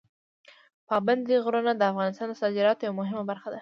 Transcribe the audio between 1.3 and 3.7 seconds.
غرونه د افغانستان د صادراتو یوه مهمه برخه ده.